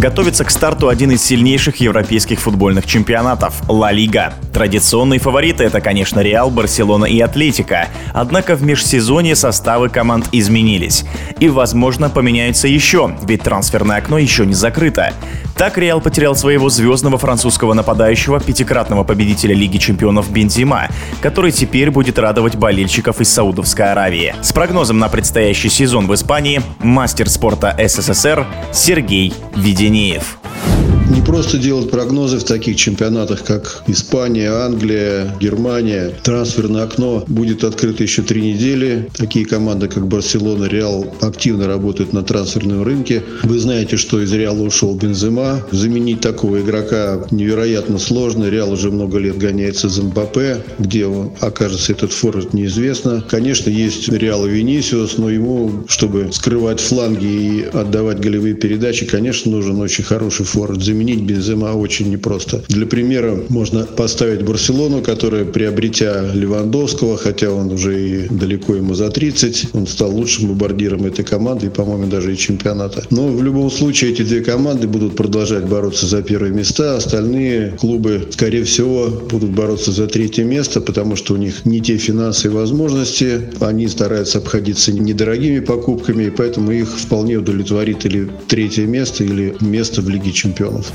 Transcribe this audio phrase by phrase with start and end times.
[0.00, 4.32] Готовится к старту один из сильнейших европейских футбольных чемпионатов– Ла Лига.
[4.52, 7.88] Традиционные фавориты– это, конечно, Реал, Барселона и Атлетико.
[8.14, 11.04] Однако в межсезонье составы команд изменились.
[11.38, 15.12] И, возможно, поменяются еще, ведь трансферное окно еще не закрыто.
[15.60, 20.88] Так Реал потерял своего звездного французского нападающего, пятикратного победителя Лиги чемпионов Бензима,
[21.20, 24.34] который теперь будет радовать болельщиков из Саудовской Аравии.
[24.40, 30.39] С прогнозом на предстоящий сезон в Испании мастер спорта СССР Сергей Веденеев.
[31.10, 36.12] Не просто делать прогнозы в таких чемпионатах, как Испания, Англия, Германия.
[36.22, 39.10] Трансферное окно будет открыто еще три недели.
[39.16, 43.24] Такие команды, как Барселона, Реал активно работают на трансферном рынке.
[43.42, 45.64] Вы знаете, что из Реала ушел Бензема.
[45.72, 48.48] Заменить такого игрока невероятно сложно.
[48.48, 50.38] Реал уже много лет гоняется за МБП.
[50.78, 53.24] Где он окажется этот форвард, неизвестно.
[53.28, 59.80] Конечно, есть Реал Венисиус, но ему, чтобы скрывать фланги и отдавать голевые передачи, конечно, нужен
[59.80, 62.62] очень хороший форвард заменить Бензема очень непросто.
[62.68, 69.08] Для примера можно поставить Барселону, которая, приобретя Левандовского, хотя он уже и далеко ему за
[69.08, 73.02] 30, он стал лучшим бомбардиром этой команды и, по-моему, даже и чемпионата.
[73.10, 76.96] Но в любом случае эти две команды будут продолжать бороться за первые места.
[76.96, 81.96] Остальные клубы, скорее всего, будут бороться за третье место, потому что у них не те
[81.96, 83.48] финансы и возможности.
[83.60, 90.02] Они стараются обходиться недорогими покупками, и поэтому их вполне удовлетворит или третье место, или место
[90.02, 90.89] в Лиге чемпионов.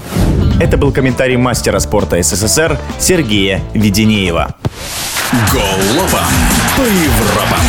[0.60, 4.56] Это был комментарий мастера спорта СССР Сергея Веденеева.
[5.52, 6.28] Голопом
[6.78, 7.60] по Европам.